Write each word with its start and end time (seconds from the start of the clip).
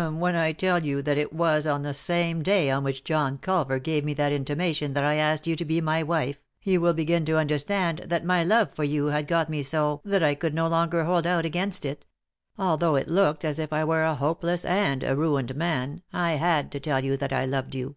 "When 0.00 0.34
I 0.34 0.52
tell 0.52 0.82
you 0.82 1.02
that 1.02 1.18
it 1.18 1.30
was 1.30 1.66
on 1.66 1.82
the 1.82 1.92
same 1.92 2.42
day 2.42 2.70
on 2.70 2.82
which 2.84 3.04
John 3.04 3.36
Culver 3.36 3.78
gave 3.78 4.02
me 4.02 4.14
that 4.14 4.32
intimation 4.32 4.94
that 4.94 5.04
I 5.04 5.16
asked 5.16 5.46
you 5.46 5.54
to 5.56 5.64
be 5.66 5.82
my 5.82 6.02
wife, 6.02 6.38
you 6.62 6.80
will 6.80 6.94
begin 6.94 7.26
to 7.26 7.36
under 7.38 7.58
stand 7.58 8.04
that 8.06 8.24
my 8.24 8.42
love 8.42 8.70
for 8.72 8.82
you 8.82 9.08
had 9.08 9.28
got 9.28 9.50
me 9.50 9.62
so 9.62 10.00
that 10.06 10.22
I 10.22 10.34
could 10.34 10.54
no 10.54 10.68
longer 10.68 11.04
hold 11.04 11.26
out 11.26 11.44
against 11.44 11.84
it; 11.84 12.06
although 12.56 12.96
it 12.96 13.08
looked 13.08 13.44
as 13.44 13.58
if 13.58 13.74
I 13.74 13.84
were 13.84 14.04
a 14.04 14.14
hopeless 14.14 14.64
and 14.64 15.04
a 15.04 15.14
ruined 15.14 15.54
man, 15.54 16.00
I 16.14 16.32
had 16.36 16.72
to 16.72 16.80
tell 16.80 17.04
you 17.04 17.18
that 17.18 17.34
I 17.34 17.44
loved 17.44 17.74
you. 17.74 17.96